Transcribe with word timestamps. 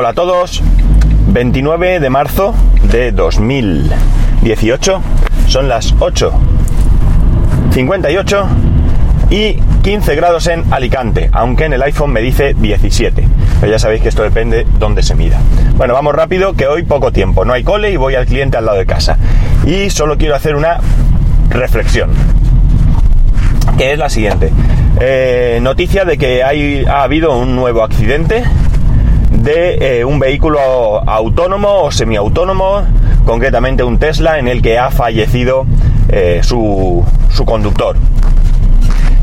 Hola 0.00 0.10
a 0.10 0.14
todos, 0.14 0.62
29 1.26 1.98
de 1.98 2.08
marzo 2.08 2.54
de 2.84 3.10
2018, 3.10 5.02
son 5.48 5.68
las 5.68 5.92
8.58 5.96 8.46
y 9.30 9.54
15 9.82 10.14
grados 10.14 10.46
en 10.46 10.72
Alicante, 10.72 11.30
aunque 11.32 11.64
en 11.64 11.72
el 11.72 11.82
iPhone 11.82 12.12
me 12.12 12.20
dice 12.20 12.54
17, 12.54 13.26
pero 13.58 13.72
ya 13.72 13.80
sabéis 13.80 14.02
que 14.02 14.10
esto 14.10 14.22
depende 14.22 14.68
dónde 14.78 15.02
se 15.02 15.16
mida. 15.16 15.40
Bueno, 15.74 15.94
vamos 15.94 16.14
rápido, 16.14 16.52
que 16.52 16.68
hoy 16.68 16.84
poco 16.84 17.10
tiempo, 17.10 17.44
no 17.44 17.52
hay 17.52 17.64
cole 17.64 17.90
y 17.90 17.96
voy 17.96 18.14
al 18.14 18.26
cliente 18.26 18.56
al 18.56 18.66
lado 18.66 18.78
de 18.78 18.86
casa. 18.86 19.18
Y 19.66 19.90
solo 19.90 20.16
quiero 20.16 20.36
hacer 20.36 20.54
una 20.54 20.78
reflexión, 21.50 22.10
que 23.76 23.94
es 23.94 23.98
la 23.98 24.10
siguiente. 24.10 24.52
Eh, 25.00 25.58
noticia 25.60 26.04
de 26.04 26.18
que 26.18 26.44
hay, 26.44 26.84
ha 26.84 27.02
habido 27.02 27.36
un 27.36 27.56
nuevo 27.56 27.82
accidente 27.82 28.44
de 29.30 29.98
eh, 30.00 30.04
un 30.04 30.18
vehículo 30.18 30.60
autónomo 31.08 31.82
o 31.82 31.90
semiautónomo, 31.90 32.84
concretamente 33.24 33.82
un 33.82 33.98
Tesla, 33.98 34.38
en 34.38 34.48
el 34.48 34.62
que 34.62 34.78
ha 34.78 34.90
fallecido 34.90 35.66
eh, 36.08 36.40
su, 36.42 37.04
su, 37.30 37.44
conductor. 37.44 37.96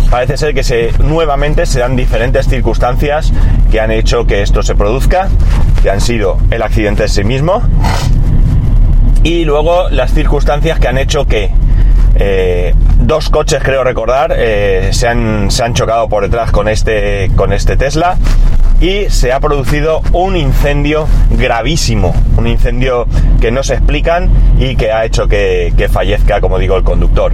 Parece 0.10 0.38
ser 0.38 0.54
que 0.54 0.94
nuevamente 1.00 1.66
se 1.66 1.80
dan 1.80 1.96
diferentes 1.96 2.48
circunstancias 2.48 3.34
que 3.72 3.80
han 3.80 3.92
hecho 3.92 4.26
que 4.28 4.42
esto 4.42 4.62
se 4.64 4.76
produzca, 4.76 5.30
que 5.82 5.90
han 5.90 6.00
sido 6.00 6.38
el 6.52 6.62
accidente 6.62 7.04
en 7.04 7.10
sí 7.10 7.24
mismo, 7.24 7.62
y 9.24 9.44
luego 9.44 9.90
las 9.90 10.14
circunstancias 10.14 10.80
que 10.80 10.88
han 10.88 11.00
hecho 11.00 11.26
que 11.26 11.52
eh, 12.18 12.76
dos 13.00 13.30
coches, 13.30 13.62
creo 13.64 13.84
recordar, 13.84 14.34
se, 14.92 15.08
han, 15.08 15.50
se, 15.50 15.64
han, 15.64 15.74
chocado 15.74 16.08
por 16.08 16.24
detrás 16.24 16.52
con 16.52 16.70
este, 16.70 17.32
con 17.36 17.52
este 17.52 17.76
Tesla 17.76 18.18
y 18.82 19.10
se 19.10 19.32
ha 19.32 19.40
producido 19.40 20.02
un 20.12 20.36
incendio 20.36 21.08
gravísimo, 21.32 22.14
un 22.38 22.48
incendio 22.48 23.08
que 23.40 23.52
no 23.52 23.64
se 23.64 23.76
explican 23.76 24.30
y 24.60 24.76
que 24.76 24.92
ha 24.92 25.06
hecho 25.06 25.28
que, 25.28 25.74
que 25.78 25.90
fallezca, 25.90 26.42
como 26.42 26.60
digo, 26.60 26.76
el 26.76 26.84
conductor. 26.84 27.34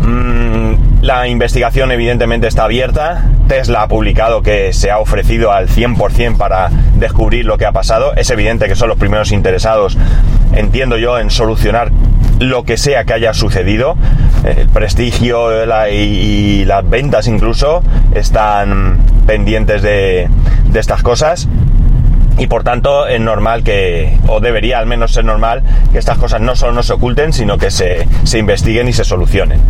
Mm, 0.00 1.02
la 1.02 1.28
investigación 1.28 1.92
evidentemente 1.92 2.48
está 2.48 2.64
abierta. 2.64 3.30
Tesla 3.48 3.82
ha 3.82 3.88
publicado 3.88 4.42
que 4.42 4.72
se 4.72 4.90
ha 4.90 4.98
ofrecido 4.98 5.52
al 5.52 5.68
100% 5.68 6.36
para 6.36 6.70
descubrir 6.96 7.44
lo 7.44 7.58
que 7.58 7.66
ha 7.66 7.72
pasado. 7.72 8.12
Es 8.16 8.30
evidente 8.30 8.66
que 8.66 8.74
son 8.74 8.88
los 8.88 8.98
primeros 8.98 9.30
interesados, 9.30 9.96
entiendo 10.52 10.96
yo, 10.96 11.18
en 11.18 11.30
solucionar 11.30 11.92
lo 12.38 12.64
que 12.64 12.76
sea 12.76 13.04
que 13.04 13.12
haya 13.12 13.34
sucedido. 13.34 13.96
El 14.44 14.68
prestigio 14.68 15.50
y, 15.90 16.64
las 16.64 16.88
ventas 16.88 17.26
incluso 17.26 17.82
están 18.14 18.98
pendientes 19.26 19.82
de, 19.82 20.28
de 20.70 20.80
estas 20.80 21.02
cosas 21.02 21.48
y 22.38 22.46
por 22.48 22.64
tanto 22.64 23.06
es 23.06 23.20
normal 23.20 23.62
que, 23.62 24.18
o 24.28 24.40
debería 24.40 24.78
al 24.78 24.86
menos 24.86 25.12
ser 25.12 25.24
normal, 25.24 25.62
que 25.92 25.98
estas 25.98 26.18
cosas 26.18 26.40
no 26.40 26.54
solo 26.54 26.72
no 26.72 26.82
se 26.82 26.92
oculten, 26.92 27.32
sino 27.32 27.56
que 27.56 27.70
se, 27.70 28.06
se 28.24 28.38
investiguen 28.38 28.88
y 28.88 28.92
se 28.92 29.04
solucionen. 29.04 29.60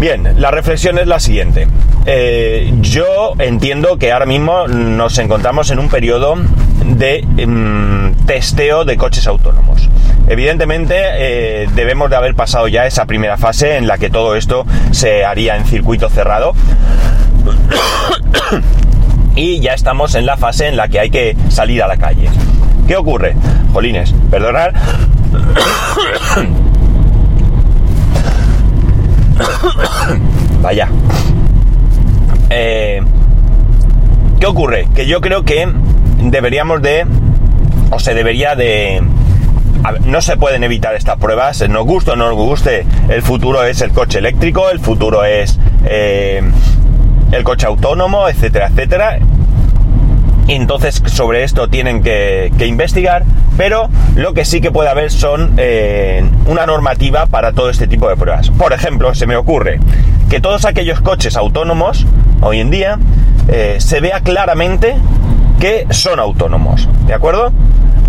Bien, 0.00 0.40
la 0.40 0.50
reflexión 0.50 0.98
es 0.98 1.06
la 1.06 1.20
siguiente. 1.20 1.68
Eh, 2.06 2.72
yo 2.80 3.34
entiendo 3.38 3.98
que 3.98 4.12
ahora 4.12 4.24
mismo 4.24 4.66
nos 4.66 5.18
encontramos 5.18 5.70
en 5.70 5.78
un 5.78 5.90
periodo 5.90 6.36
de 6.86 7.22
mm, 7.22 8.24
testeo 8.24 8.86
de 8.86 8.96
coches 8.96 9.26
autónomos. 9.26 9.90
Evidentemente 10.26 10.94
eh, 10.96 11.68
debemos 11.74 12.08
de 12.08 12.16
haber 12.16 12.34
pasado 12.34 12.66
ya 12.66 12.86
esa 12.86 13.04
primera 13.04 13.36
fase 13.36 13.76
en 13.76 13.86
la 13.86 13.98
que 13.98 14.08
todo 14.08 14.36
esto 14.36 14.64
se 14.90 15.26
haría 15.26 15.58
en 15.58 15.66
circuito 15.66 16.08
cerrado. 16.08 16.54
y 19.36 19.60
ya 19.60 19.74
estamos 19.74 20.14
en 20.14 20.24
la 20.24 20.38
fase 20.38 20.68
en 20.68 20.78
la 20.78 20.88
que 20.88 20.98
hay 20.98 21.10
que 21.10 21.36
salir 21.50 21.82
a 21.82 21.86
la 21.86 21.98
calle. 21.98 22.30
¿Qué 22.88 22.96
ocurre? 22.96 23.36
Jolines, 23.74 24.14
perdonad. 24.30 24.70
Vaya. 30.62 30.88
Eh, 32.50 33.00
¿Qué 34.38 34.46
ocurre? 34.46 34.88
Que 34.94 35.06
yo 35.06 35.20
creo 35.20 35.44
que 35.44 35.68
deberíamos 36.22 36.82
de, 36.82 37.06
o 37.90 37.98
se 37.98 38.14
debería 38.14 38.56
de... 38.56 39.02
no 40.04 40.20
se 40.20 40.36
pueden 40.36 40.64
evitar 40.64 40.94
estas 40.94 41.18
pruebas, 41.18 41.66
nos 41.68 41.84
gusta 41.84 42.12
o 42.12 42.16
no 42.16 42.28
nos 42.28 42.36
guste, 42.36 42.86
el 43.08 43.22
futuro 43.22 43.64
es 43.64 43.80
el 43.82 43.92
coche 43.92 44.18
eléctrico, 44.18 44.70
el 44.70 44.80
futuro 44.80 45.24
es 45.24 45.58
eh, 45.84 46.42
el 47.32 47.44
coche 47.44 47.66
autónomo, 47.66 48.28
etcétera, 48.28 48.68
etcétera. 48.68 49.18
Entonces 50.56 51.00
sobre 51.06 51.44
esto 51.44 51.68
tienen 51.68 52.02
que, 52.02 52.50
investigar, 52.66 53.22
pero 53.56 53.88
lo 54.16 54.34
que 54.34 54.44
sí 54.44 54.60
que 54.60 54.72
puede 54.72 54.88
haber 54.88 55.12
son 55.12 55.54
eh, 55.58 56.28
una 56.46 56.66
normativa 56.66 57.26
para 57.26 57.52
todo 57.52 57.70
este 57.70 57.86
tipo 57.86 58.08
de 58.08 58.16
pruebas. 58.16 58.50
Por 58.50 58.72
ejemplo, 58.72 59.14
se 59.14 59.28
me 59.28 59.36
ocurre 59.36 59.78
que 60.28 60.40
todos 60.40 60.64
aquellos 60.64 61.00
coches 61.02 61.36
autónomos 61.36 62.04
hoy 62.40 62.58
en 62.58 62.70
día 62.70 62.98
eh, 63.46 63.76
se 63.78 64.00
vea 64.00 64.22
claramente 64.22 64.96
que 65.60 65.86
son 65.90 66.18
autónomos, 66.18 66.88
¿de 67.06 67.14
acuerdo? 67.14 67.52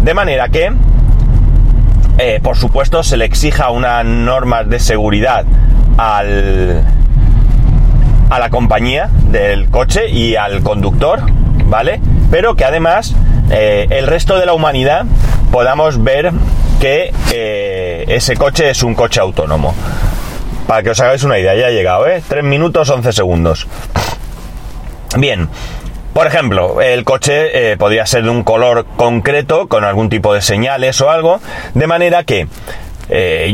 De 0.01 0.15
manera 0.15 0.49
que, 0.49 0.71
eh, 2.17 2.39
por 2.41 2.57
supuesto, 2.57 3.03
se 3.03 3.17
le 3.17 3.25
exija 3.25 3.69
unas 3.69 4.03
normas 4.03 4.67
de 4.67 4.79
seguridad 4.79 5.45
al, 5.97 6.83
a 8.31 8.39
la 8.39 8.49
compañía 8.49 9.11
del 9.29 9.69
coche 9.69 10.09
y 10.09 10.37
al 10.37 10.63
conductor, 10.63 11.21
¿vale? 11.67 12.01
Pero 12.31 12.55
que 12.55 12.63
además 12.63 13.13
eh, 13.51 13.87
el 13.89 14.07
resto 14.07 14.39
de 14.39 14.45
la 14.45 14.53
humanidad 14.53 15.05
podamos 15.51 16.01
ver 16.01 16.31
que 16.79 17.13
eh, 17.33 18.05
ese 18.07 18.37
coche 18.37 18.69
es 18.69 18.81
un 18.81 18.95
coche 18.95 19.19
autónomo. 19.19 19.75
Para 20.65 20.81
que 20.81 20.91
os 20.91 20.99
hagáis 21.01 21.23
una 21.23 21.37
idea, 21.37 21.53
ya 21.55 21.67
ha 21.67 21.71
llegado, 21.71 22.07
¿eh? 22.07 22.23
3 22.25 22.43
minutos 22.45 22.89
11 22.89 23.11
segundos. 23.11 23.67
Bien, 25.17 25.49
por 26.13 26.25
ejemplo, 26.25 26.79
el 26.81 27.03
coche 27.03 27.71
eh, 27.71 27.77
podría 27.77 28.05
ser 28.05 28.23
de 28.23 28.29
un 28.29 28.43
color 28.43 28.85
concreto, 28.95 29.67
con 29.67 29.83
algún 29.83 30.09
tipo 30.09 30.33
de 30.33 30.41
señales 30.41 31.01
o 31.01 31.09
algo, 31.09 31.41
de 31.73 31.87
manera 31.87 32.23
que 32.23 32.47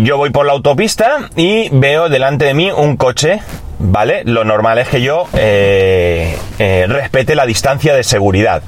yo 0.01 0.17
voy 0.17 0.29
por 0.29 0.45
la 0.45 0.51
autopista 0.51 1.29
y 1.35 1.69
veo 1.71 2.09
delante 2.09 2.45
de 2.45 2.53
mí 2.53 2.71
un 2.71 2.95
coche 2.95 3.41
¿vale? 3.79 4.23
Lo 4.25 4.43
normal 4.43 4.77
es 4.77 4.87
que 4.87 5.01
yo 5.01 5.27
eh, 5.33 6.37
eh, 6.59 6.85
respete 6.87 7.35
la 7.35 7.45
distancia 7.45 7.95
de 7.95 8.03
seguridad. 8.03 8.63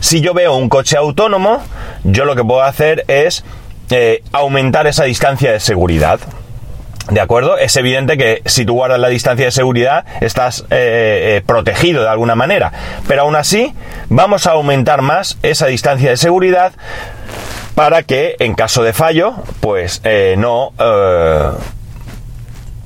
Si 0.00 0.20
yo 0.20 0.34
veo 0.34 0.56
un 0.56 0.68
coche 0.68 0.96
autónomo, 0.96 1.62
yo 2.04 2.24
lo 2.24 2.36
que 2.36 2.44
puedo 2.44 2.62
hacer 2.62 3.04
es 3.08 3.44
eh, 3.90 4.22
aumentar 4.32 4.86
esa 4.86 5.04
distancia 5.04 5.52
de 5.52 5.60
seguridad. 5.60 6.20
¿De 7.10 7.20
acuerdo? 7.20 7.58
Es 7.58 7.76
evidente 7.76 8.16
que 8.16 8.42
si 8.44 8.64
tú 8.64 8.74
guardas 8.74 9.00
la 9.00 9.08
distancia 9.08 9.46
de 9.46 9.50
seguridad 9.50 10.04
estás 10.20 10.64
protegido 11.44 12.02
de 12.02 12.08
alguna 12.08 12.36
manera. 12.36 12.72
Pero 13.08 13.22
aún 13.22 13.34
así, 13.34 13.74
vamos 14.08 14.46
a 14.46 14.52
aumentar 14.52 15.02
más 15.02 15.36
esa 15.42 15.66
distancia 15.66 16.10
de 16.10 16.16
seguridad 16.16 16.72
para 17.74 18.04
que 18.04 18.36
en 18.38 18.54
caso 18.54 18.84
de 18.84 18.92
fallo, 18.92 19.34
pues 19.60 20.02
no 20.36 20.72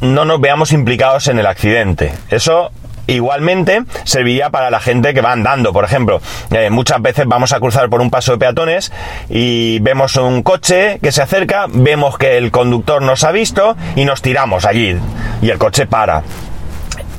no 0.05 0.25
nos 0.25 0.41
veamos 0.41 0.73
implicados 0.73 1.29
en 1.29 1.39
el 1.39 1.47
accidente. 1.47 2.13
Eso 2.31 2.71
igualmente 3.07 3.83
serviría 4.05 4.51
para 4.51 4.71
la 4.71 4.81
gente 4.81 5.15
que 5.15 5.21
va 5.21 5.33
andando. 5.33 5.73
Por 5.73 5.85
ejemplo, 5.85 6.21
eh, 6.51 6.71
muchas 6.71 7.01
veces 7.03 7.27
vamos 7.27 7.53
a 7.53 7.61
cruzar 7.61 7.89
por 7.89 8.01
un 8.01 8.11
paso 8.11 8.33
de 8.33 8.39
peatones 8.39 8.93
y 9.29 9.79
vemos 9.81 10.17
un 10.17 10.43
coche 10.43 10.99
que 11.03 11.13
se 11.13 11.23
acerca, 11.23 11.67
vemos 11.69 12.19
que 12.19 12.37
el 12.37 12.51
conductor 12.51 13.03
nos 13.03 13.25
ha 13.25 13.33
visto 13.33 13.77
y 13.97 14.05
nos 14.05 14.23
tiramos 14.23 14.65
allí 14.65 14.97
y 15.43 15.51
el 15.51 15.59
coche 15.59 15.87
para. 15.87 16.23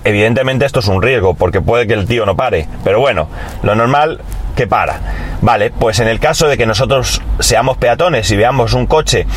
Evidentemente 0.03 0.65
esto 0.65 0.79
es 0.79 0.87
un 0.87 1.01
riesgo 1.01 1.33
porque 1.33 1.61
puede 1.61 1.87
que 1.87 1.93
el 1.93 2.05
tío 2.05 2.27
no 2.27 2.35
pare, 2.35 2.67
pero 2.83 2.99
bueno, 2.99 3.27
lo 3.63 3.73
normal 3.73 4.21
que 4.55 4.67
para. 4.67 4.99
Vale, 5.41 5.71
pues 5.71 5.99
en 5.99 6.07
el 6.07 6.19
caso 6.19 6.47
de 6.47 6.57
que 6.57 6.65
nosotros 6.65 7.21
seamos 7.39 7.77
peatones 7.77 8.31
y 8.31 8.35
veamos 8.35 8.73
un 8.73 8.87
coche 8.87 9.27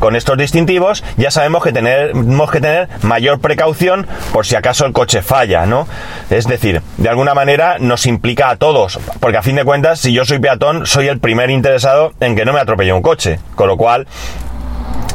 con 0.00 0.16
estos 0.16 0.36
distintivos, 0.36 1.04
ya 1.16 1.30
sabemos 1.30 1.62
que 1.62 1.72
tenemos 1.72 2.50
que 2.50 2.60
tener 2.60 2.88
mayor 3.02 3.40
precaución 3.40 4.06
por 4.32 4.44
si 4.44 4.56
acaso 4.56 4.84
el 4.84 4.92
coche 4.92 5.22
falla, 5.22 5.64
¿no? 5.66 5.86
Es 6.30 6.46
decir, 6.46 6.82
de 6.98 7.08
alguna 7.08 7.34
manera 7.34 7.78
nos 7.78 8.06
implica 8.06 8.50
a 8.50 8.56
todos, 8.56 8.98
porque 9.20 9.38
a 9.38 9.42
fin 9.42 9.56
de 9.56 9.64
cuentas, 9.64 10.00
si 10.00 10.12
yo 10.12 10.24
soy 10.24 10.40
peatón, 10.40 10.86
soy 10.86 11.08
el 11.08 11.20
primer 11.20 11.50
interesado 11.50 12.12
en 12.20 12.36
que 12.36 12.44
no 12.44 12.52
me 12.52 12.60
atropelle 12.60 12.92
un 12.92 13.02
coche, 13.02 13.38
con 13.54 13.68
lo 13.68 13.76
cual 13.76 14.06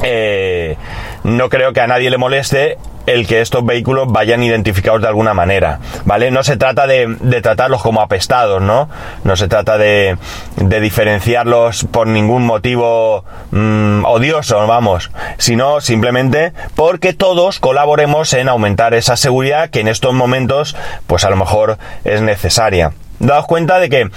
eh, 0.01 0.77
no 1.23 1.49
creo 1.49 1.73
que 1.73 1.81
a 1.81 1.87
nadie 1.87 2.09
le 2.09 2.17
moleste 2.17 2.77
el 3.13 3.27
que 3.27 3.41
estos 3.41 3.65
vehículos 3.65 4.11
vayan 4.11 4.43
identificados 4.43 5.01
de 5.01 5.07
alguna 5.07 5.33
manera, 5.33 5.79
¿vale? 6.05 6.31
No 6.31 6.43
se 6.43 6.57
trata 6.57 6.85
de, 6.87 7.07
tratarlos 7.41 7.81
como 7.81 8.01
apestados, 8.01 8.61
¿no? 8.61 8.89
No 9.23 9.35
se 9.35 9.47
trata 9.47 9.77
de, 9.77 10.17
diferenciarlos 10.57 11.85
por 11.85 12.07
ningún 12.07 12.45
motivo 12.45 13.25
mm, 13.51 14.05
odioso, 14.05 14.65
vamos, 14.67 15.11
sino 15.37 15.81
simplemente 15.81 16.53
porque 16.75 17.13
todos 17.13 17.59
colaboremos 17.59 18.33
en 18.33 18.47
aumentar 18.49 18.93
esa 18.93 19.17
seguridad 19.17 19.69
que 19.69 19.79
en 19.79 19.87
estos 19.87 20.13
momentos, 20.13 20.75
pues 21.07 21.23
a 21.23 21.29
lo 21.29 21.35
mejor 21.35 21.77
es 22.03 22.21
necesaria. 22.21 22.91
Daos 23.19 23.47
cuenta 23.47 23.79
de 23.79 23.89
que 23.89 24.09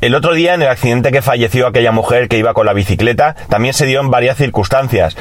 el 0.00 0.14
otro 0.14 0.34
día, 0.34 0.54
en 0.54 0.62
el 0.62 0.68
accidente 0.68 1.12
que 1.12 1.22
falleció 1.22 1.66
aquella 1.66 1.92
mujer 1.92 2.28
que 2.28 2.38
iba 2.38 2.54
con 2.54 2.66
la 2.66 2.72
bicicleta, 2.72 3.36
también 3.48 3.72
se 3.72 3.86
dio 3.86 4.00
en 4.00 4.10
varias 4.10 4.36
circunstancias 4.36 5.16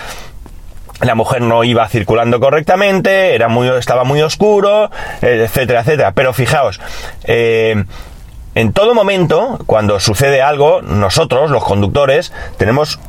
la 1.06 1.16
mujer 1.16 1.42
no 1.42 1.64
iba 1.64 1.88
circulando 1.88 2.40
correctamente, 2.40 3.36
era 3.36 3.48
muy, 3.48 3.68
estaba 3.70 4.04
muy 4.04 4.22
oscuro, 4.22 4.90
etcétera, 5.22 5.82
etcétera. 5.82 6.12
Pero 6.14 6.34
fijaos, 6.34 6.80
eh, 7.24 7.84
en 8.56 8.74
todo 8.74 8.94
momento, 8.94 9.60
cuando 9.66 10.00
sucede 10.00 10.42
algo, 10.42 10.82
nosotros, 10.82 11.52
los 11.52 11.64
conductores, 11.64 12.32
tenemos 12.58 13.00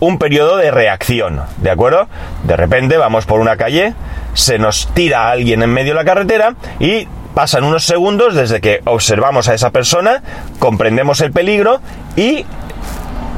un 0.00 0.18
periodo 0.18 0.56
de 0.56 0.70
reacción, 0.70 1.42
¿de 1.56 1.70
acuerdo? 1.70 2.08
De 2.44 2.56
repente 2.56 2.96
vamos 2.96 3.26
por 3.26 3.40
una 3.40 3.56
calle, 3.56 3.94
se 4.34 4.58
nos 4.58 4.88
tira 4.94 5.30
alguien 5.30 5.62
en 5.62 5.70
medio 5.70 5.92
de 5.92 5.96
la 5.96 6.04
carretera 6.04 6.54
y 6.78 7.08
pasan 7.34 7.64
unos 7.64 7.84
segundos 7.84 8.34
desde 8.34 8.60
que 8.60 8.80
observamos 8.84 9.48
a 9.48 9.54
esa 9.54 9.70
persona, 9.70 10.22
comprendemos 10.60 11.20
el 11.20 11.32
peligro 11.32 11.80
y 12.14 12.44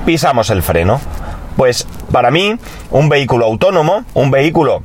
pisamos 0.05 0.51
el 0.51 0.63
freno. 0.63 1.01
Pues 1.57 1.87
para 2.13 2.31
mí, 2.31 2.57
un 2.91 3.09
vehículo 3.09 3.47
autónomo, 3.47 4.05
un 4.15 4.31
vehículo 4.31 4.83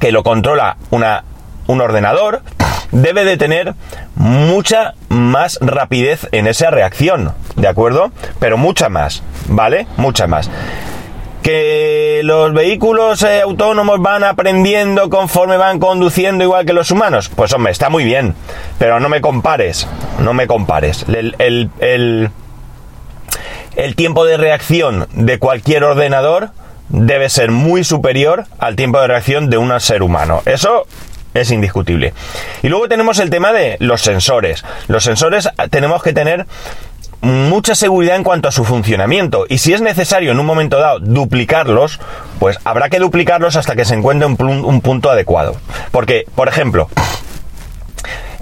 que 0.00 0.12
lo 0.12 0.22
controla 0.22 0.76
una, 0.90 1.24
un 1.66 1.80
ordenador, 1.80 2.42
debe 2.90 3.24
de 3.24 3.36
tener 3.36 3.74
mucha 4.14 4.94
más 5.08 5.58
rapidez 5.60 6.28
en 6.32 6.46
esa 6.46 6.70
reacción, 6.70 7.34
¿de 7.56 7.68
acuerdo? 7.68 8.12
Pero 8.38 8.56
mucha 8.56 8.88
más, 8.88 9.22
¿vale? 9.48 9.86
Mucha 9.96 10.26
más. 10.26 10.50
Que 11.42 12.22
los 12.24 12.54
vehículos 12.54 13.22
eh, 13.22 13.42
autónomos 13.42 14.00
van 14.00 14.24
aprendiendo 14.24 15.10
conforme 15.10 15.58
van 15.58 15.78
conduciendo 15.78 16.42
igual 16.42 16.64
que 16.64 16.72
los 16.72 16.90
humanos. 16.90 17.30
Pues 17.34 17.52
hombre, 17.52 17.70
está 17.70 17.90
muy 17.90 18.02
bien. 18.02 18.34
Pero 18.78 18.98
no 18.98 19.10
me 19.10 19.20
compares. 19.20 19.86
No 20.20 20.32
me 20.32 20.46
compares. 20.46 21.04
el, 21.06 22.30
tiempo 23.96 24.24
de 24.24 24.36
reacción 24.36 25.06
de 25.12 25.38
cualquier 25.38 25.84
ordenador 25.84 26.50
debe 26.88 27.28
ser 27.30 27.50
muy 27.50 27.84
superior 27.84 28.44
al 28.58 28.76
tiempo 28.76 29.00
de 29.00 29.08
reacción 29.08 29.50
de 29.50 29.58
un 29.58 29.78
ser 29.80 30.02
humano. 30.02 30.42
Eso 30.46 30.86
es 31.34 31.50
indiscutible. 31.50 32.14
Y 32.62 32.68
luego 32.68 32.88
tenemos 32.88 33.18
el 33.18 33.30
tema 33.30 33.52
de 33.52 33.76
los 33.80 34.00
sensores. 34.02 34.64
Los 34.88 35.04
sensores 35.04 35.48
ah, 35.56 35.68
tenemos 35.68 36.02
que 36.02 36.12
tener 36.12 36.46
mucha 37.20 37.74
seguridad 37.74 38.16
en 38.16 38.22
cuanto 38.22 38.48
a 38.48 38.52
su 38.52 38.64
funcionamiento 38.64 39.46
y 39.48 39.56
si 39.56 39.72
es 39.72 39.80
necesario 39.80 40.32
en 40.32 40.38
un 40.38 40.44
momento 40.44 40.78
dado 40.78 41.00
duplicarlos, 41.00 41.98
pues 42.38 42.58
habrá 42.64 42.90
que 42.90 42.98
duplicarlos 42.98 43.56
hasta 43.56 43.74
que 43.74 43.86
se 43.86 43.94
encuentre 43.94 44.28
un, 44.28 44.80
punto 44.82 45.10
adecuado. 45.10 45.56
Porque, 45.90 46.26
por 46.34 46.48
ejemplo, 46.48 46.88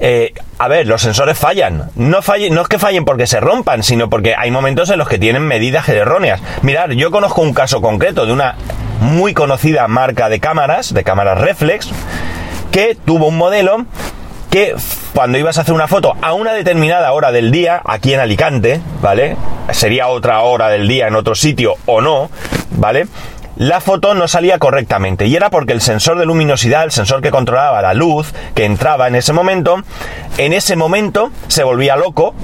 eh, 0.04 0.34
a 0.58 0.66
ver, 0.66 0.88
los 0.88 1.00
sensores 1.00 1.38
fallan. 1.38 1.90
No, 1.94 2.18
no 2.50 2.62
es 2.62 2.68
que 2.68 2.78
fallen 2.80 3.04
porque 3.04 3.28
se 3.28 3.38
rompan, 3.38 3.84
sino 3.84 4.10
porque 4.10 4.34
hay 4.36 4.50
momentos 4.50 4.90
en 4.90 4.98
los 4.98 5.08
que 5.08 5.16
tienen 5.16 5.46
medidas 5.46 5.88
erróneas. 5.88 6.40
Mirad, 6.62 6.90
yo 6.90 7.12
conozco 7.12 7.40
un 7.40 7.54
caso 7.54 7.80
concreto 7.80 8.26
de 8.26 8.32
una 8.32 8.56
muy 9.00 9.32
conocida 9.32 9.86
marca 9.86 10.28
de 10.28 10.40
cámaras, 10.40 10.92
de 10.92 11.04
cámaras 11.04 11.38
reflex, 11.38 11.88
que 12.72 12.96
tuvo 12.96 13.28
un 13.28 13.38
modelo 13.38 13.86
que 14.50 14.74
cuando 15.14 15.38
ibas 15.38 15.58
a 15.58 15.60
hacer 15.60 15.72
una 15.72 15.86
foto 15.86 16.14
a 16.20 16.32
una 16.32 16.52
determinada 16.52 17.12
hora 17.12 17.30
del 17.30 17.52
día, 17.52 17.80
aquí 17.84 18.12
en 18.12 18.18
Alicante, 18.18 18.80
¿vale? 19.00 19.36
Sería 19.70 20.08
otra 20.08 20.40
hora 20.40 20.68
del 20.68 20.88
día 20.88 21.06
en 21.06 21.14
otro 21.14 21.36
sitio 21.36 21.74
o 21.86 22.00
no, 22.00 22.28
¿vale? 22.72 23.06
La 23.62 23.80
foto 23.80 24.14
no 24.14 24.26
salía 24.26 24.58
correctamente 24.58 25.26
y 25.26 25.36
era 25.36 25.48
porque 25.48 25.72
el 25.72 25.80
sensor 25.80 26.18
de 26.18 26.26
luminosidad, 26.26 26.82
el 26.82 26.90
sensor 26.90 27.22
que 27.22 27.30
controlaba 27.30 27.80
la 27.80 27.94
luz 27.94 28.34
que 28.56 28.64
entraba 28.64 29.06
en 29.06 29.14
ese 29.14 29.32
momento, 29.32 29.84
en 30.36 30.52
ese 30.52 30.74
momento 30.74 31.30
se 31.46 31.62
volvía 31.62 31.94
loco 31.94 32.34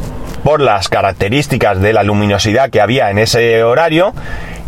por 0.44 0.61
las 0.61 0.88
características 0.88 1.81
de 1.81 1.93
la 1.93 2.05
luminosidad 2.05 2.70
que 2.70 2.81
había 2.81 3.11
en 3.11 3.19
ese 3.19 3.65
horario 3.65 4.12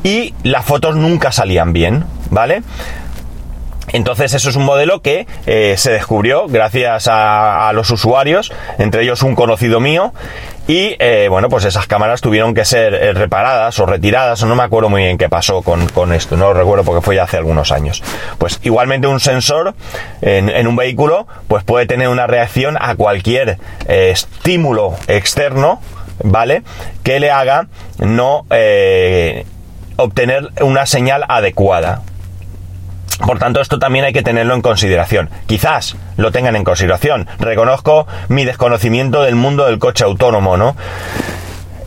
y 0.03 0.35
las 0.43 0.65
fotos 0.65 0.97
nunca 0.97 1.31
salían 1.31 1.73
bien, 1.73 2.05
¿vale? 2.31 2.65
Entonces 3.93 4.35
eso 4.35 4.51
es 4.51 4.57
un 4.57 4.65
modelo 4.65 5.03
que 5.03 5.27
eh, 5.47 5.75
se 5.77 5.93
descubrió 5.93 6.47
gracias 6.49 7.09
a, 7.11 7.71
los 7.75 7.91
usuarios, 7.91 8.53
entre 8.79 9.03
ellos 9.03 9.23
un 9.23 9.35
conocido 9.35 9.81
mío, 9.81 10.13
y 10.67 10.97
eh, 10.99 11.27
bueno, 11.29 11.49
pues 11.49 11.65
esas 11.65 11.87
cámaras 11.87 12.21
tuvieron 12.21 12.55
que 12.55 12.65
ser 12.65 12.95
eh, 12.95 13.13
reparadas 13.13 13.79
o 13.81 13.87
retiradas, 13.87 14.43
o 14.43 14.47
no 14.47 14.55
me 14.55 14.63
acuerdo 14.63 14.89
muy 14.89 15.03
bien 15.03 15.19
qué 15.19 15.29
pasó 15.29 15.63
con, 15.63 16.13
esto, 16.13 16.37
no 16.37 16.49
lo 16.49 16.55
recuerdo 16.55 16.85
porque 16.85 17.01
fue 17.01 17.17
ya 17.17 17.25
hace 17.25 17.37
algunos 17.37 17.73
años. 17.73 18.03
Pues 18.39 18.61
igualmente 18.63 19.07
un 19.07 19.21
sensor 19.21 19.75
en, 20.21 20.67
un 20.67 20.77
vehículo 20.77 21.27
pues 21.49 21.65
puede 21.65 21.87
tener 21.87 22.09
una 22.09 22.27
reacción 22.27 22.77
a 22.81 22.95
cualquier 22.95 23.59
estímulo 23.89 24.97
externo, 25.09 25.81
¿vale? 26.23 26.63
Que 27.03 27.21
le 27.21 27.31
haga 27.31 27.67
no 27.99 28.47
obtener 29.97 30.51
una 30.61 30.87
señal 30.87 31.25
adecuada. 31.29 32.03
Por 33.27 33.39
tanto, 33.39 33.61
esto 33.61 33.79
también 33.79 34.05
hay 34.05 34.13
que 34.13 34.23
tenerlo 34.23 34.55
en 34.55 34.63
consideración. 34.63 35.31
Quizás 35.47 35.97
lo 36.17 36.33
tengan 36.33 36.57
en 36.57 36.65
consideración. 36.65 37.29
Reconozco 37.39 38.07
mi 38.29 38.45
desconocimiento 38.45 39.23
del 39.23 39.35
mundo 39.35 39.67
del 39.67 39.79
coche 39.79 40.05
autónomo, 40.05 40.57
¿no? 40.57 40.77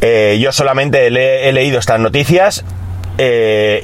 Eh, 0.01 0.37
yo 0.41 0.51
solamente 0.51 1.07
he 1.07 1.51
leído 1.53 1.79
estas 1.79 1.99
noticias 1.99 2.65
eh, 3.17 3.79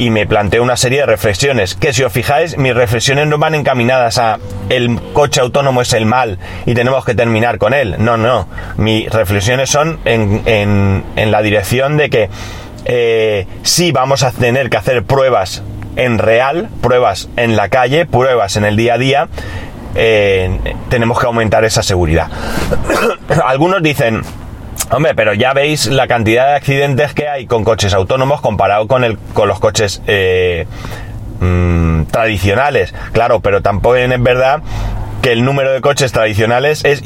y, 0.00 0.08
me 0.10 0.26
planteo 0.26 0.62
una 0.62 0.76
serie 0.76 1.00
de 1.00 1.06
reflexiones. 1.06 1.74
Que 1.74 1.92
si 1.92 2.02
os 2.02 2.12
fijáis, 2.12 2.56
mis 2.56 2.74
reflexiones 2.74 3.26
no 3.26 3.38
van 3.38 3.54
encaminadas 3.54 4.18
a 4.18 4.38
el 4.68 5.00
coche 5.12 5.40
autónomo 5.40 5.82
es 5.82 5.92
el 5.92 6.06
mal 6.06 6.38
y 6.64 6.74
tenemos 6.74 7.04
que 7.04 7.14
terminar 7.14 7.58
con 7.58 7.74
él. 7.74 7.96
No, 7.98 8.16
no. 8.16 8.48
Mis 8.76 9.10
reflexiones 9.10 9.68
son 9.68 9.98
en, 10.04 11.04
la 11.16 11.42
dirección 11.42 11.96
de 11.96 12.10
que 12.10 12.30
eh, 12.84 13.46
sí 13.62 13.92
vamos 13.92 14.22
a 14.22 14.30
tener 14.30 14.70
que 14.70 14.76
hacer 14.76 15.02
pruebas 15.02 15.62
en 15.98 16.18
real, 16.18 16.70
pruebas 16.80 17.28
en 17.36 17.56
la 17.56 17.68
calle, 17.68 18.06
pruebas 18.06 18.56
en 18.56 18.64
el 18.64 18.76
día 18.76 18.94
a 18.94 18.98
día, 18.98 19.28
eh, 19.94 20.74
tenemos 20.88 21.18
que 21.18 21.26
aumentar 21.26 21.64
esa 21.64 21.82
seguridad. 21.82 22.28
Algunos 23.44 23.82
dicen, 23.82 24.22
hombre, 24.90 25.14
pero 25.14 25.34
ya 25.34 25.52
veis 25.52 25.86
la 25.86 26.06
cantidad 26.06 26.46
de 26.46 26.54
accidentes 26.54 27.12
que 27.14 27.28
hay 27.28 27.46
con 27.46 27.64
coches 27.64 27.92
autónomos 27.94 28.40
comparado 28.40 28.86
con, 28.86 29.02
el, 29.02 29.18
con 29.34 29.48
los 29.48 29.58
coches 29.58 30.00
eh, 30.06 30.66
mm, 31.40 32.04
tradicionales. 32.04 32.94
Claro, 33.12 33.40
pero 33.40 33.60
tampoco 33.60 33.96
es 33.96 34.22
verdad 34.22 34.62
que 35.20 35.32
el 35.32 35.44
número 35.44 35.72
de 35.72 35.80
coches 35.80 36.12
tradicionales 36.12 36.84
es 36.84 37.02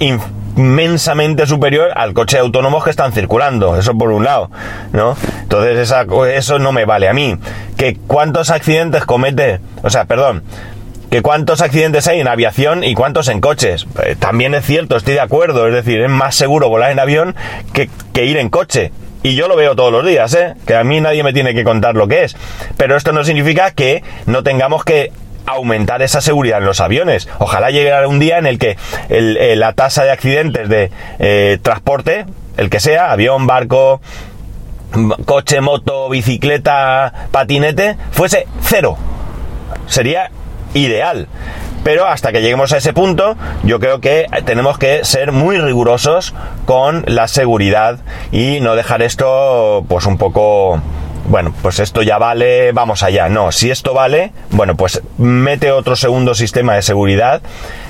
inmensamente 0.56 1.46
superior 1.46 1.90
al 1.94 2.12
coche 2.12 2.38
autónomo 2.38 2.82
que 2.82 2.90
están 2.90 3.12
circulando. 3.12 3.76
Eso 3.76 3.96
por 3.96 4.10
un 4.10 4.24
lado, 4.24 4.50
¿no? 4.92 5.16
Entonces 5.42 5.92
eso 6.34 6.58
no 6.58 6.72
me 6.72 6.84
vale 6.84 7.08
a 7.08 7.12
mí. 7.12 7.36
Que 7.76 7.96
cuántos 8.06 8.50
accidentes 8.50 9.04
comete, 9.04 9.60
o 9.82 9.90
sea, 9.90 10.04
perdón, 10.04 10.42
que 11.10 11.20
cuántos 11.20 11.60
accidentes 11.60 12.08
hay 12.08 12.20
en 12.20 12.28
aviación 12.28 12.84
y 12.84 12.94
cuántos 12.94 13.28
en 13.28 13.40
coches. 13.40 13.86
Eh, 14.02 14.16
también 14.18 14.54
es 14.54 14.64
cierto, 14.64 14.96
estoy 14.96 15.14
de 15.14 15.20
acuerdo, 15.20 15.68
es 15.68 15.74
decir, 15.74 16.00
es 16.00 16.10
más 16.10 16.34
seguro 16.34 16.70
volar 16.70 16.90
en 16.90 16.98
avión 16.98 17.36
que, 17.74 17.90
que 18.14 18.24
ir 18.24 18.38
en 18.38 18.48
coche. 18.48 18.92
Y 19.22 19.36
yo 19.36 19.46
lo 19.46 19.54
veo 19.54 19.76
todos 19.76 19.92
los 19.92 20.04
días, 20.04 20.34
¿eh? 20.34 20.54
Que 20.66 20.74
a 20.74 20.82
mí 20.82 21.00
nadie 21.00 21.22
me 21.22 21.32
tiene 21.32 21.54
que 21.54 21.64
contar 21.64 21.94
lo 21.94 22.08
que 22.08 22.24
es. 22.24 22.36
Pero 22.76 22.96
esto 22.96 23.12
no 23.12 23.24
significa 23.24 23.70
que 23.70 24.02
no 24.26 24.42
tengamos 24.42 24.84
que 24.84 25.12
aumentar 25.46 26.02
esa 26.02 26.20
seguridad 26.20 26.58
en 26.58 26.64
los 26.64 26.80
aviones. 26.80 27.28
Ojalá 27.38 27.70
llegue 27.70 28.06
un 28.06 28.18
día 28.18 28.38
en 28.38 28.46
el 28.46 28.58
que 28.58 28.76
eh, 29.08 29.54
la 29.56 29.72
tasa 29.72 30.04
de 30.04 30.10
accidentes 30.10 30.68
de 30.68 30.90
eh, 31.18 31.58
transporte, 31.62 32.26
el 32.56 32.70
que 32.70 32.80
sea, 32.80 33.12
avión, 33.12 33.46
barco, 33.46 34.00
coche, 35.24 35.60
moto, 35.60 36.08
bicicleta, 36.08 37.28
patinete, 37.30 37.96
fuese 38.10 38.46
cero. 38.62 38.96
Sería 39.86 40.30
ideal. 40.74 41.28
Pero 41.84 42.06
hasta 42.06 42.30
que 42.30 42.40
lleguemos 42.40 42.72
a 42.72 42.76
ese 42.76 42.92
punto, 42.92 43.36
yo 43.64 43.80
creo 43.80 44.00
que 44.00 44.26
tenemos 44.44 44.78
que 44.78 45.04
ser 45.04 45.32
muy 45.32 45.58
rigurosos 45.58 46.32
con 46.64 47.04
la 47.08 47.26
seguridad 47.26 47.98
y 48.30 48.60
no 48.60 48.76
dejar 48.76 49.02
esto 49.02 49.84
pues 49.88 50.06
un 50.06 50.16
poco 50.16 50.80
bueno, 51.32 51.54
pues 51.62 51.78
esto 51.78 52.02
ya 52.02 52.18
vale, 52.18 52.72
vamos 52.72 53.02
allá. 53.02 53.30
No, 53.30 53.52
si 53.52 53.70
esto 53.70 53.94
vale, 53.94 54.32
bueno, 54.50 54.76
pues 54.76 55.00
mete 55.16 55.72
otro 55.72 55.96
segundo 55.96 56.34
sistema 56.34 56.74
de 56.74 56.82
seguridad 56.82 57.40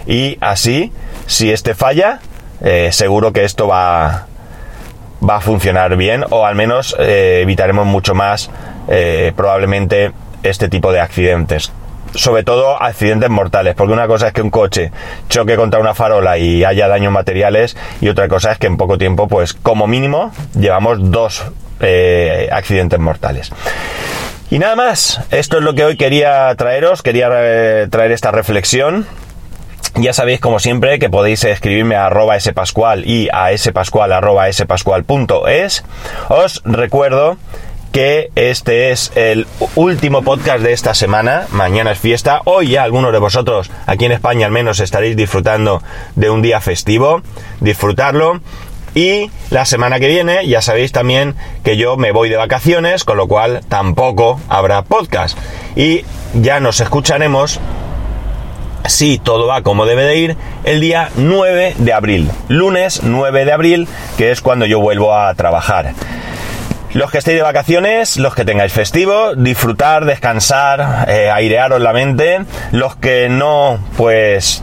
y 0.06 0.38
así, 0.40 0.92
si 1.26 1.50
este 1.50 1.74
falla, 1.74 2.20
eh, 2.60 2.90
seguro 2.92 3.32
que 3.32 3.42
esto 3.42 3.66
va, 3.66 4.28
va 5.28 5.36
a 5.38 5.40
funcionar 5.40 5.96
bien 5.96 6.24
o 6.30 6.46
al 6.46 6.54
menos 6.54 6.94
eh, 7.00 7.40
evitaremos 7.42 7.84
mucho 7.84 8.14
más 8.14 8.48
eh, 8.86 9.32
probablemente 9.34 10.12
este 10.44 10.68
tipo 10.68 10.92
de 10.92 11.00
accidentes. 11.00 11.72
Sobre 12.14 12.44
todo 12.44 12.80
accidentes 12.80 13.30
mortales, 13.30 13.74
porque 13.74 13.92
una 13.92 14.06
cosa 14.06 14.28
es 14.28 14.32
que 14.32 14.42
un 14.42 14.50
coche 14.50 14.92
choque 15.28 15.56
contra 15.56 15.80
una 15.80 15.94
farola 15.94 16.38
y 16.38 16.64
haya 16.64 16.88
daños 16.88 17.12
materiales 17.12 17.76
y 18.00 18.08
otra 18.08 18.28
cosa 18.28 18.52
es 18.52 18.58
que 18.58 18.66
en 18.66 18.76
poco 18.76 18.98
tiempo, 18.98 19.28
pues 19.28 19.54
como 19.54 19.86
mínimo, 19.86 20.32
llevamos 20.58 21.10
dos 21.10 21.44
eh, 21.80 22.48
accidentes 22.52 22.98
mortales. 22.98 23.50
Y 24.50 24.58
nada 24.58 24.76
más, 24.76 25.20
esto 25.30 25.56
es 25.58 25.64
lo 25.64 25.74
que 25.74 25.84
hoy 25.84 25.96
quería 25.96 26.54
traeros, 26.56 27.02
quería 27.02 27.28
eh, 27.32 27.88
traer 27.90 28.12
esta 28.12 28.30
reflexión 28.30 29.06
Ya 29.94 30.14
sabéis, 30.14 30.40
como 30.40 30.58
siempre, 30.58 30.98
que 30.98 31.10
podéis 31.10 31.44
escribirme 31.44 31.96
a 31.96 32.06
arroba 32.06 32.40
spascual 32.40 33.06
y 33.06 33.28
a 33.30 33.56
spascual 33.56 34.12
arroba 34.12 34.50
spascual.es. 34.50 35.84
Os 36.28 36.62
recuerdo 36.64 37.36
que 37.92 38.30
este 38.36 38.90
es 38.90 39.12
el 39.14 39.46
último 39.76 40.22
podcast 40.22 40.60
de 40.60 40.72
esta 40.72 40.94
semana. 40.94 41.46
Mañana 41.50 41.92
es 41.92 41.98
fiesta. 41.98 42.40
Hoy 42.44 42.70
ya 42.70 42.82
algunos 42.82 43.12
de 43.12 43.18
vosotros, 43.18 43.70
aquí 43.86 44.06
en 44.06 44.12
España 44.12 44.46
al 44.46 44.52
menos, 44.52 44.80
estaréis 44.80 45.14
disfrutando 45.14 45.82
de 46.16 46.30
un 46.30 46.40
día 46.40 46.60
festivo. 46.60 47.22
Disfrutarlo. 47.60 48.40
Y 48.94 49.30
la 49.50 49.64
semana 49.64 50.00
que 50.00 50.08
viene 50.08 50.46
ya 50.46 50.62
sabéis 50.62 50.92
también 50.92 51.34
que 51.64 51.76
yo 51.76 51.96
me 51.96 52.12
voy 52.12 52.28
de 52.28 52.36
vacaciones, 52.36 53.04
con 53.04 53.18
lo 53.18 53.28
cual 53.28 53.60
tampoco 53.68 54.40
habrá 54.48 54.82
podcast. 54.82 55.38
Y 55.76 56.04
ya 56.34 56.60
nos 56.60 56.80
escucharemos 56.80 57.60
si 58.86 59.18
todo 59.18 59.46
va 59.46 59.62
como 59.62 59.86
debe 59.86 60.04
de 60.04 60.16
ir, 60.16 60.36
el 60.64 60.80
día 60.80 61.10
9 61.16 61.74
de 61.78 61.92
abril. 61.92 62.30
Lunes 62.48 63.02
9 63.02 63.44
de 63.44 63.52
abril, 63.52 63.88
que 64.16 64.30
es 64.30 64.40
cuando 64.40 64.66
yo 64.66 64.80
vuelvo 64.80 65.14
a 65.14 65.34
trabajar. 65.34 65.94
Los 66.94 67.10
que 67.10 67.18
estéis 67.18 67.38
de 67.38 67.42
vacaciones, 67.42 68.18
los 68.18 68.34
que 68.34 68.44
tengáis 68.44 68.72
festivo, 68.72 69.34
disfrutar, 69.34 70.04
descansar, 70.04 71.06
eh, 71.08 71.30
airearos 71.30 71.80
la 71.80 71.94
mente. 71.94 72.40
Los 72.70 72.96
que 72.96 73.30
no, 73.30 73.78
pues 73.96 74.62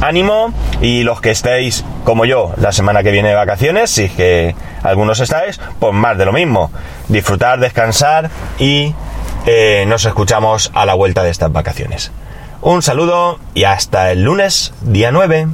ánimo. 0.00 0.52
Y 0.80 1.04
los 1.04 1.20
que 1.20 1.30
estéis 1.30 1.84
como 2.04 2.24
yo 2.24 2.52
la 2.56 2.72
semana 2.72 3.04
que 3.04 3.12
viene 3.12 3.28
de 3.28 3.34
vacaciones, 3.36 3.90
si 3.90 4.04
es 4.04 4.12
que 4.12 4.56
algunos 4.82 5.20
estáis, 5.20 5.60
pues 5.78 5.94
más 5.94 6.18
de 6.18 6.24
lo 6.24 6.32
mismo. 6.32 6.72
Disfrutar, 7.08 7.60
descansar 7.60 8.30
y 8.58 8.94
eh, 9.46 9.84
nos 9.86 10.04
escuchamos 10.04 10.72
a 10.74 10.86
la 10.86 10.94
vuelta 10.94 11.22
de 11.22 11.30
estas 11.30 11.52
vacaciones. 11.52 12.10
Un 12.62 12.82
saludo 12.82 13.38
y 13.54 13.64
hasta 13.64 14.10
el 14.10 14.22
lunes, 14.22 14.74
día 14.80 15.12
9. 15.12 15.46